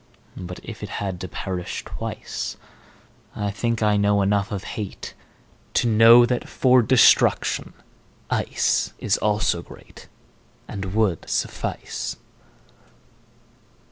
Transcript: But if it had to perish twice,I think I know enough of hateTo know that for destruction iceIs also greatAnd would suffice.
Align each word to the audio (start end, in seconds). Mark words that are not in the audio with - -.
But 0.39 0.59
if 0.63 0.81
it 0.81 0.89
had 0.97 1.21
to 1.21 1.27
perish 1.27 1.85
twice,I 1.85 3.51
think 3.51 3.83
I 3.83 3.97
know 3.97 4.23
enough 4.23 4.51
of 4.51 4.63
hateTo 4.63 5.15
know 5.85 6.25
that 6.25 6.49
for 6.49 6.81
destruction 6.81 7.73
iceIs 8.31 9.19
also 9.21 9.61
greatAnd 9.61 10.93
would 10.95 11.29
suffice. 11.29 12.17